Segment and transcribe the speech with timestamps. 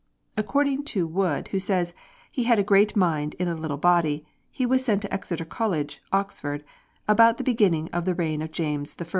[0.35, 1.93] According to Wood, who says
[2.31, 6.01] "he had a great mind in a little body," he was sent to Exeter College,
[6.11, 6.63] Oxford,
[7.07, 9.05] "about the beginning of the reign of James I."